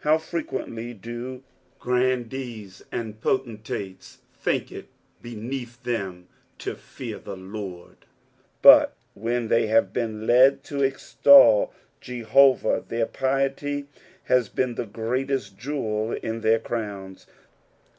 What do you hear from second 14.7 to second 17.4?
the greatest jewel in their crowns.